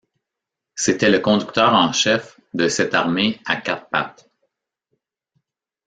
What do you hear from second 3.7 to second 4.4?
pattes.